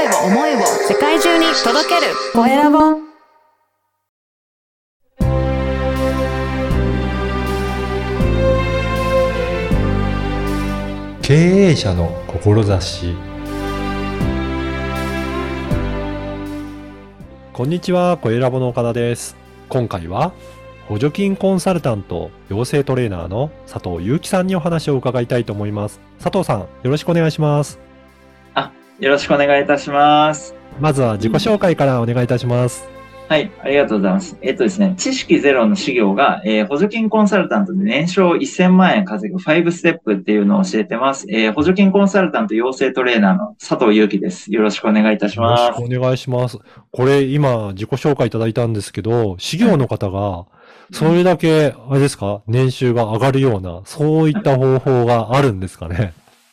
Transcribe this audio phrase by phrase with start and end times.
[0.00, 2.78] 声を思いを世界中に届けるコエラボ
[11.20, 13.14] 経営者の志
[17.52, 19.36] こんにちは、コエラボの岡田です。
[19.68, 20.32] 今回は
[20.88, 26.00] 補助金コンサルタント養成トレーナーの佐藤祐樹さんにお話を伺いたいと思います。
[26.18, 27.89] 佐藤さん、よろしくお願いします。
[29.00, 30.54] よろしくお願いいたします。
[30.78, 32.88] まずは自己紹介からお願いいたします。
[33.28, 34.36] はい、ありがとうございます。
[34.42, 41.26] えっとですね、知識ゼロの事業が、えー補助金コンサルタントで年商1000万円稼ぐ5ステップっていうのを教えてます。
[41.30, 44.52] えー補助金コンサルタント養成トレーナーの佐藤祐樹です。
[44.52, 45.80] よろしくお願いいたしよろます。
[45.80, 46.58] しくお願いします。
[46.90, 50.44] これ今自己紹介いただいたんですけど、事業の方が
[50.92, 56.12] それだけ、あれですか、年収が上がるような、そういった方法があるんですかね？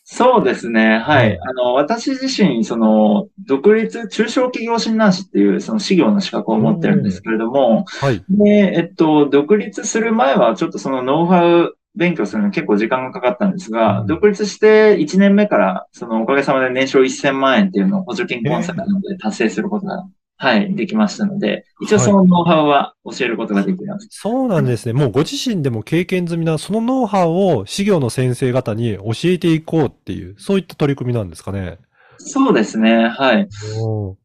[0.09, 0.99] そうですね。
[0.99, 1.37] ははいい。
[1.37, 8.23] あの、私自身、その、独立、中小企業診断士っていう、その、事業の資格を持ってるんですけれども、はい。
[8.29, 20.05] で、えっと、独立する前は、ちょっとそのノウハウ勉強するのに結構時間がかかったんですが、うん独立して1年目から、そのおかげさまで年商1000万円っていうのを補助金コンサルなので達成することが、
[20.39, 24.07] はい、できましたので、一応そのノウハウは教えることができます。
[24.11, 24.93] そうなんですね。
[24.93, 31.79] もうご自身でも経験済みな、そのノウハウを事業の先生方に教えていこうっていう、そういった取り組みなんですかね。
[32.19, 33.47] そうですね、はい。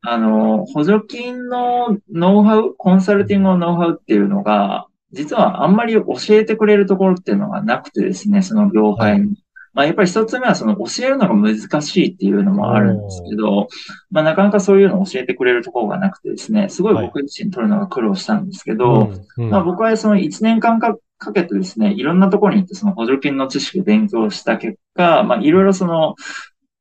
[0.03, 9.37] あの、補助金のノウハウ、コンサルティングのノウハウっていうのが、実はあんまり教えてくれるところっていうのがなくてですね、その業界に。
[9.75, 13.69] まあ、やっぱり一つ目はその教えるのが難しいっていうのもあるんですけど、
[14.11, 19.51] まあ、なかなかそういうのを教えてくれるところがなくてですね、すごい僕自身取るのが苦労したんですけど、うんうん。
[19.51, 26.17] まあ、僕はその1年間かかけてですね、いろんなところに行ってその補助金の知識を勉強した結果、まあ、いろいろその、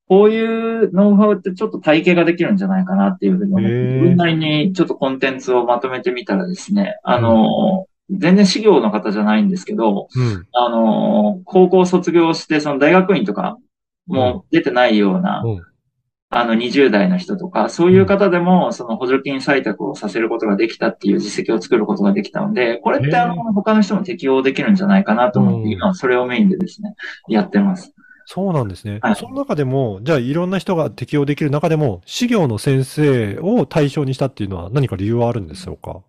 [0.08, 3.94] こういうノウハウってちょっと体系ができるんじゃないかなっていうふうに思って、へー。
[3.94, 10.48] 自分なりにちょっとコンテンツをまとめてみたらですね、あの、全然事業の方じゃないんですけど、うん。
[10.54, 13.58] あの、高校卒業して、その大学院とか
[14.08, 15.62] も出てないような、うん。
[16.34, 25.70] あの、20代の人とか、そういう方でも、その補助金採択をさせることができたっていう実績を作ることができたので、これってあの、他の人も適用できるんじゃないかなと思って、うん。
[25.72, 26.96] 今はそれをメインでですね、
[27.28, 27.94] やってます。
[28.26, 29.00] そうなんですね。
[29.02, 29.16] はい。
[29.16, 36.02] その中でも、じゃあいろんな人が適用できる中でも、事業の先生を対象にしたっていうのは何か理由はあるんでしょうか？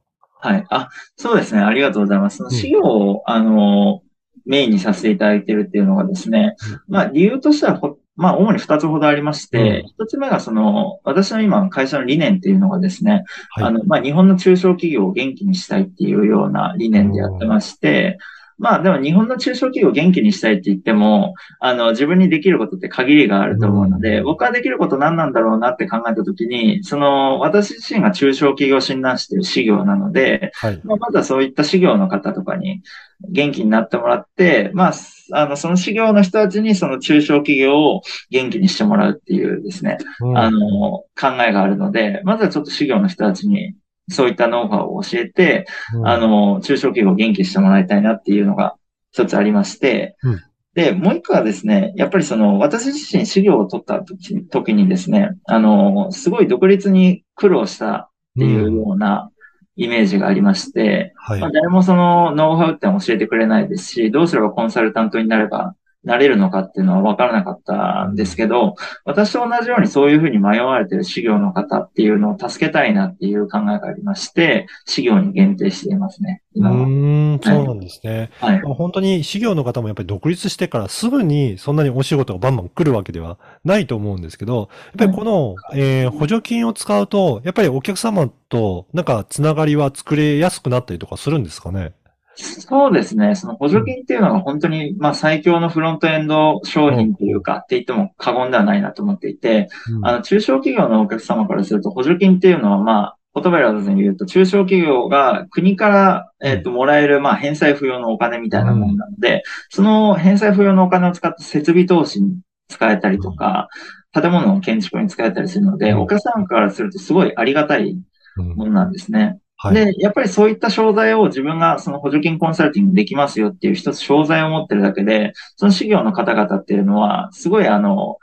[0.43, 0.67] はい。
[0.71, 1.61] あ、そうですね。
[1.61, 2.39] ありがとうございます。
[2.39, 4.03] そのうんあの、
[4.45, 6.57] メインにさせていただいているっていうのがですね、
[6.89, 13.65] まあ、理由としてはほ、まあ、主に二つほどありましてうん、一つ目がその、私の今の会社の理念っていうのがですね、はい。
[13.67, 18.19] あの、まあ、日本の中小企業を元気にしたいっていうような理念でやってまして、
[18.63, 30.81] まあ、でも日本の中小企業を元気にしたいって言っても、あの、自分にできることって限りがあると思うので、うん僕はできること何なんだろうなって考えたときに、その、私自身が中小企業診断士という事業なので、はい。
[30.85, 32.83] まあ、まずはそういった事業の方とかに
[33.29, 34.93] 元気になってもらって、まあ、
[35.33, 43.75] あの、その事業の人たちにその中小企業を元気にしてもらうっていうですね、うんあの、考えがあるので、まずはちょっと事業の人たちに
[44.13, 46.09] そういったノウハウを教えて、うん。
[46.09, 48.77] あの、中小企業を元気にしてもらいたいなっていうのが
[49.13, 50.41] 一つありまして、うん。
[50.75, 59.31] で、もう一個はですね、やっぱりその、私自身事業を取った時時にですね、あの、すごい独立に苦労したっていうような
[59.77, 61.41] イメージがありまして、はい。
[61.41, 61.51] まあ、。
[61.51, 65.75] 誰もそのノウハウって教えてくれないですし、どうすればコンサルタントになれば、
[66.05, 68.75] なれるのかっていうのは分からなかったんですけど、
[69.05, 76.77] 私と同じようにそういうふうに迷われている事業の方っていうのを助けたいなっていう考えがありまして、事業に限定していますね、う今は。
[76.77, 78.31] ーん、そうなんですね。
[78.41, 78.61] はい。
[78.63, 84.69] 本当に事業の方もやっぱり独立してからすぐにそんなにお仕事がバンバン来るわけではないと思うんですけど、
[84.99, 91.95] やっぱりこの、えー補助金を使うと、やっぱりお客様となんかつながりは作れやすくなったりとかするんですかね？
[92.35, 93.35] そうですね。
[93.35, 100.07] その補助金っていうのが本当に、まあ最強のフロントエンド商品っていうか、って言っても過言ではないなと思っていて、うん。
[100.07, 113.69] あの、中小企業のお客様からすると補助金っていうのは、まあ、言葉選ばずに言うと、中小企業が国から、えっと、もらえる、まあ、返済不要のお金みたいなものなので、その返済不要のお金を使って設備投資に使えたりとか、
[114.13, 115.99] 建物の建築に使えたりするので、うん。
[116.01, 117.99] お客様からするとすごいありがたい
[118.37, 119.39] うんものなんですね。
[119.63, 119.75] はい。
[119.75, 128.17] で、やっぱりそういった商材を自分がその補助金コンサルティングできますよっていう一つ商材を持ってるだけで、その事業の方々っていうのは、すごいあの、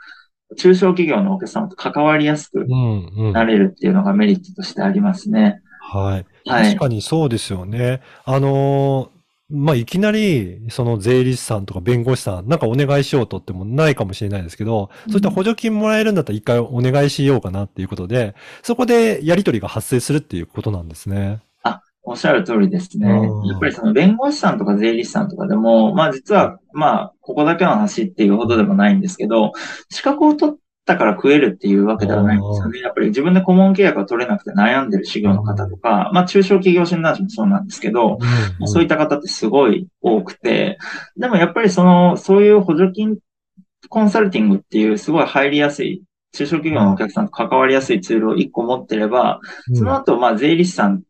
[0.58, 3.32] 中小企業のお客様と関わりやすくうん、うん。
[3.32, 5.62] なれるっていうのがメリットとしてありますね。
[5.80, 6.26] はい。
[6.46, 8.00] はい確かにそうですよね。
[8.24, 9.19] あのー
[9.50, 21.40] まあ、いきなり、その税理士さんとか弁護士さん、なんかお願いしようとってもないかもしれないですけど、そういった補助金もらえるんだったら一回お願いしようかなっていうことで、そこでやり取りが発生するっていうことなんですね。
[22.02, 23.46] おっしゃる通りですねうん。
[23.46, 29.52] やっぱりその弁護士さんとか税理士さんとかでも、まあ実は、まあ、ここだけの話っていうほどでもないんですけど、
[29.90, 30.54] 資格を取っ
[30.90, 32.80] たから食えるっていうわけではないんですよね。
[32.80, 38.18] やっぱり自分で顧問契約が取れなくて悩んでる修行の方とか、まあ中小企業診断士もそうなんですけど、
[38.60, 40.78] うんそういった方ってすごい多くて、
[41.16, 43.18] でもやっぱりその、そういう補助金
[43.88, 46.02] コンサルティングっていうすごい入りやすい、
[46.32, 49.40] 中小企業のお客さんと関わりやすいツールを1個持ってれば、
[49.74, 51.02] その後、まあ、税理士さん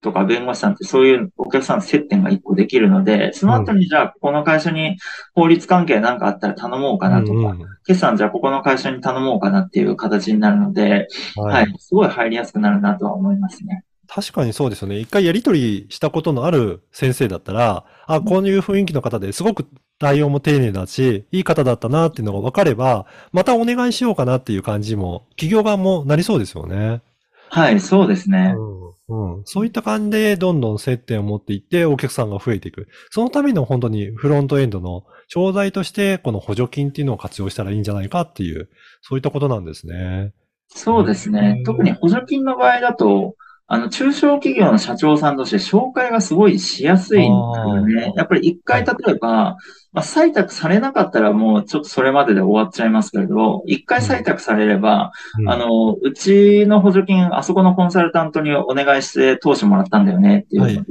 [0.00, 4.96] とか弁護士さんってそういうお客さんの接点が1個できるので、その後にじゃあ、この会社に
[5.34, 7.56] 法律関係なんかあったら頼もうかなとか、
[7.86, 13.84] 決算じゃあここの会社に頼もうかなっていう形になるので、ははいい、すごい入りやすくなるなとは思いますね。
[14.06, 14.98] 確かにそうですよね。
[14.98, 19.66] 一回やり取りしたことのある先生だったら、あ、こういう雰囲気の方ですごく
[19.98, 27.02] 対応も丁寧だし、いい方だったなっていうのが分かれば、またお願いしようかなっていう感じも、企業側もなりそうですよね。
[27.50, 28.54] はい、 そうですね。
[28.56, 32.88] うんうん、そういった感じでどんどん接点を持っていってお客さんが増えていく。
[33.10, 38.68] そのための本当にフロントエンドの商材としてこの補助金っていうのを活用したらいいんじゃないかっていう、
[39.00, 40.34] そういったことなんですね。
[40.68, 41.64] そうですねうん。
[41.64, 43.34] 特に補助金の場合だと、
[43.70, 48.12] あの、中小企業の社長さんとして紹介がすごいしやすいんですよあね。
[48.16, 49.58] やっぱり一回例えば、
[49.92, 55.50] まあ、採択されなかったらもうちょっとそれまでで終わっちゃいますけれど、一回採択されれば、うん。
[55.50, 60.76] あの、うちの補助金、あそこのコンサルタントにお願いして投資もらったんだよねっていうはい。
[60.76, 60.82] ま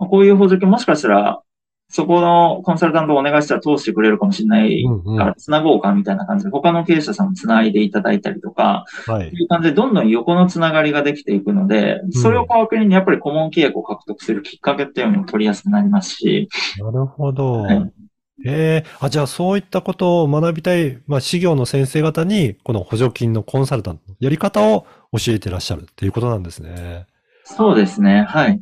[0.00, 1.40] あこういう補助金もしかしたら、
[1.94, 4.84] そこのコンサルタントをお願いしたら通してくれるかもしれない
[5.16, 9.36] から、つなごうかみたいな感じで、他の経営者さんもつないでいただいたりとか、はいって。
[9.36, 16.48] いう感じで、どんどん横のつながりができていくので、それを皮切りにやっぱり顧問契約を獲得するきっかけっていうのも取りやすくなりますし、
[16.80, 17.62] なるほど。
[17.62, 17.92] はい
[18.44, 27.06] ええあ、じゃあそういったことを学びたい、まあ、事業の先生方に、この補助金のコンサルタントのやり方を教えてらっしゃるっていうことなんですね。
[27.44, 28.24] そうですね。
[28.28, 28.60] はい。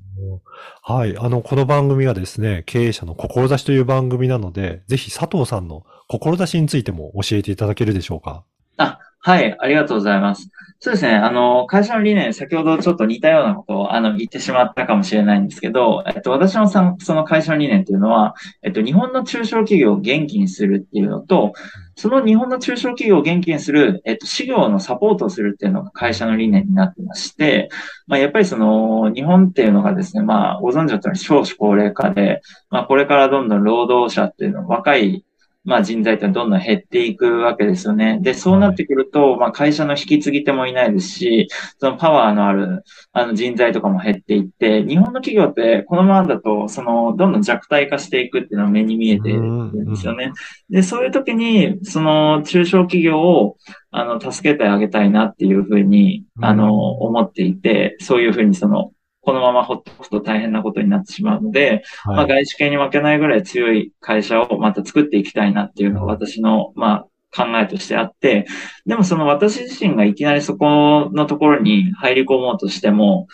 [0.83, 1.17] はい。
[1.19, 8.45] あの、この番組はですね、経営者の志という番組なので、ぜひ佐藤さんの志についても教えていただけるでしょうか？
[8.77, 9.57] あ、はい。
[9.57, 10.49] ありがとうございます。
[10.81, 11.15] そうですね。
[11.15, 18.35] あの、会社の理念、先ほどちょっと似たようなことを、あの、言ってしまったかもしれないんですけど、えっと、私のさその会社の理念っていうのは、
[18.65, 21.53] えっと、日本の中小企業を元気にするっていうのと、
[21.95, 27.69] その日本の中小企業を元気にする、えっと、事業のサポートをするっていうのが会社の理念になってまして、
[28.09, 32.41] まあ、やっぱりその、日本っていうのがですね、まあ、ご存知だったの通り少子高齢化で、
[32.71, 35.25] まあ、これからどんどん労働者っていうの、若い
[35.65, 38.19] まあ人材ってどんどん減っていくわけですよね。
[38.21, 41.49] で、そうなってくると、まあ会社の引き継ぎ手もいないですし、
[41.79, 42.83] そのパワーのある
[43.13, 50.33] あの人材とかも減っていって、日本の企業ってこのままだと、そのどんどん弱体化していくっていうのが目に見えているんですよね。
[50.69, 53.57] で、そういう時に、その中小企業を
[53.93, 58.91] あの助けてあげたいなっていうふうに、あの、思っていて、そういうふうにその、
[59.23, 62.29] このままほっとくと大変なことになってしまうので、まあ、はい。
[62.29, 68.47] 外資系に負けないぐらい強い会社をまた作っていきたいなっていうのが私の、まあ、考えとしてあって、
[68.85, 73.29] でもその私自身がいきなりそこのところに入り込もうとしても、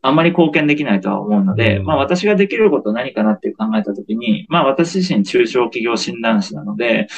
[0.00, 1.84] あんまり貢献できないとは思うので、うん。
[1.84, 7.08] まあ私ができること何かなっていう考えたときに、まあ私自身中小企業診断士なので、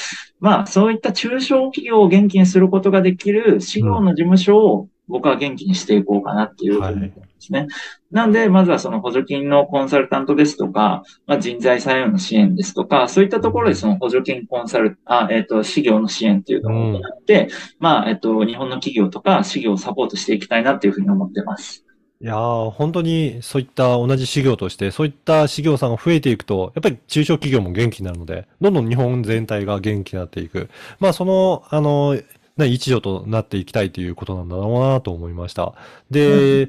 [0.41, 7.13] まあそういった中小企業を元気にすることができる事業の事務所を僕は元気にしていこうかなっていうふうに
[7.53, 7.69] 思ってますね。
[8.11, 17.49] なんで、まずはその補助金のコンサルタントですとか、まあ、人材採用の支援ですとか、そういったところでその補助金コンサル、あ、えっ、と、事業の支援っていうのを行って、
[17.79, 21.85] まあ、えっ、と、日本の企業とか事業をサポートしていきたいなっていうふうに思ってます。
[22.21, 30.71] いやー、本当にそういった同じ事業として、そういった事業さんが増えていくと、やっぱり中小企業も元気になるので、どんどん日本全体が元気になっていく。
[31.01, 32.17] まあ、その、あの、
[32.57, 35.75] ね、一助となっていきたいということなんだろうなと思いました。
[36.11, 36.69] で、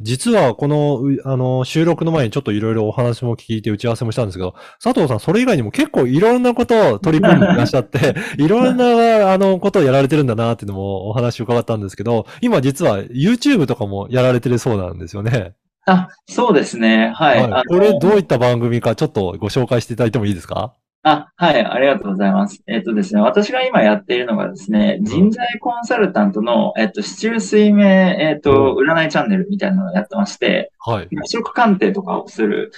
[0.00, 15.54] 実はこの、うあの、収録の前にちょっといろいろお話も聞いて打ち合わせもしたんですけど、佐藤さんそれ以外にも結構いろんなことを取り組んでいらっしゃって、 いろんな、あの、ことをやられてるんだなっていうのもお話伺ったんですけど、今実は YouTube とかもやられてるそうなんですよね。
[15.86, 17.12] あ、そうですね。
[17.16, 17.38] はい。
[17.40, 20.74] あのこれどういった番組かちょっとご紹介していただいてもいいですか？
[21.04, 22.62] あ、はい、ありがとうございます。
[22.66, 31.08] えっとですね、私が今やっているのがですね、ん人材コンサルタントの、えっと、市中水明、えっと、占いチャンネルみたいなのをやってまして、はい。
[31.10, 32.72] 役職鑑定とかをする、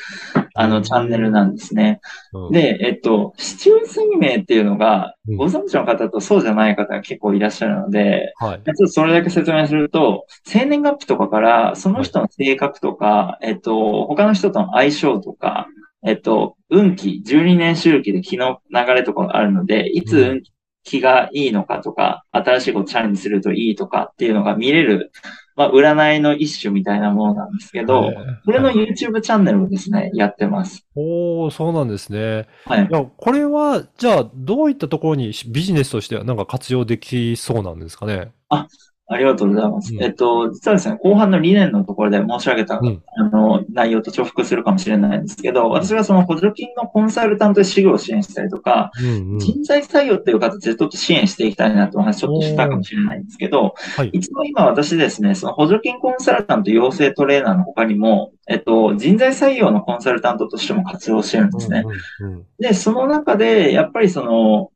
[0.55, 2.01] あの、チャンネルなんですね。
[2.33, 8.63] うんで、えっと、市中水明っていうのがうん、ご存知の方とそうじゃない方が結構いらっしゃるので、はい。
[8.63, 15.69] ちょっとそれだけ説明すると、生年月日とかから、その人の性格とか、えっと、他の人との相性とか、
[16.07, 20.43] えっと、運気、12年周期で気の流れとかがあるので、いつ運
[20.83, 25.13] 気がいいのかとか、新しいことチャレンジするといいとかっていうのが見れる、
[25.57, 28.13] まあ、占いの一種みたいなものなんですけど、
[28.45, 30.87] これの YouTube チャンネルをですね、やってます。
[30.95, 32.49] おー、そうなんですね。
[32.67, 32.93] はいい。
[32.93, 38.33] や、これは、じゃあ、どういったところにビジネスとしてはなんか活用できそうなんですかね？
[38.51, 38.69] あ
[39.19, 39.95] りがとうございます。
[39.95, 49.39] うんえっと、実はですね、後半の理念のところで申し上げた、うんあの、内容と重複するかもしれないんですけど、私はその補助金のコンサルタントで事業を支援したりとか、うんうん。
[49.39, 54.09] 人材採用っていう形でちょっと支援していきたいなとお話ちょっとしたかもしれないんですけど、はい。
[54.15, 61.85] 一応今私ですね、その補助金コンサルタント養成トレーナーの他にも、えっと、人材採用のコンサルタントとしても活動してるんですね。
[62.21, 64.71] うんうんうんで、その中で、やっぱりその、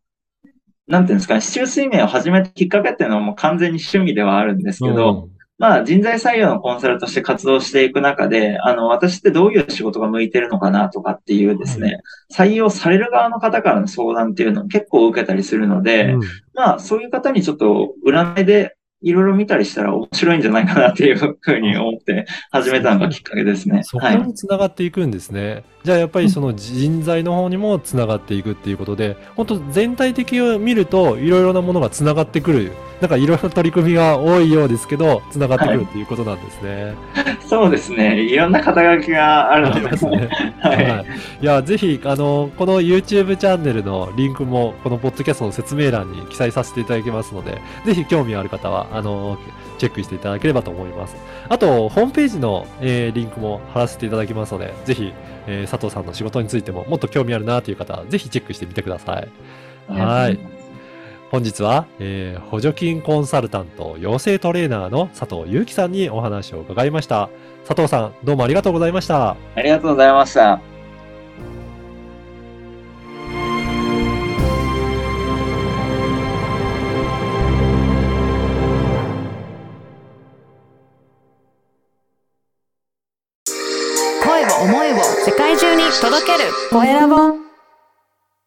[0.88, 5.28] なんていうんですかね、市中水面を始めたきっかけっていうのはもう完全に趣味ではあるんですけど、
[5.59, 11.99] まあ人材採用のコンサルとして活動していく中で、あの、私ってどういう仕事が向いてるのかなとかっていうですね、
[12.33, 16.21] 採用される側の方からの相談っていうのを結構受けたりするので、うん。
[16.54, 23.83] まあそういう方にちょっと占いでいろいろ見たりしたら面白いんじゃないかなっていうふうに思って始めたのがきっかけですね。
[23.85, 24.19] そこはい。
[24.19, 25.62] につながっていくんですね。
[25.85, 32.73] じゃあやっぱりその人材の方にもつながっていくっていうことで、本当全体的を見るといろいろなものがつながってくる。
[33.00, 36.95] なんかいろいろ取り組みが多いようですけど、つながってくるっていうことなんですね。
[37.47, 38.21] そうですね。
[38.21, 40.28] いろんな肩書きがあるので、すね。
[40.61, 40.71] は。
[40.71, 41.07] はい
[41.40, 41.45] い。
[41.45, 49.38] いや、ぜひ、あの、この YouTube チャンネルのリンクも、このポッドキャストの説明欄に記載させていただきますので、ぜひ興味ある方は、あの、
[49.78, 51.16] チェックしていただければと思います。
[51.49, 55.12] あと、ホームページの、えーリンクも貼らせていただきますので、ぜひ、
[55.47, 59.28] えー佐藤さんの仕事についてももっと興味あるなという方は、ぜひチェックしてみてください。
[59.92, 60.38] はい。
[61.30, 67.28] 本日は、えー補助金コンサルタント養成トレーナーの佐藤祐樹さんにお話を伺いました。
[67.66, 69.37] 佐藤さん、どうもありがとうございました。
[69.54, 70.67] ありがとうございました。